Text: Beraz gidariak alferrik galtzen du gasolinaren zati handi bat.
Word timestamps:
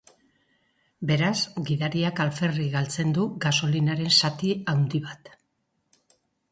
Beraz 1.11 1.33
gidariak 1.67 2.21
alferrik 2.25 2.73
galtzen 2.77 3.15
du 3.19 3.29
gasolinaren 3.47 4.13
zati 4.19 4.55
handi 4.75 5.05
bat. 5.09 5.33